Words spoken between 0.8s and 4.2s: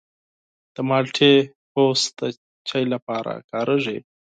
مالټې پوستکی د چای لپاره کارېږي.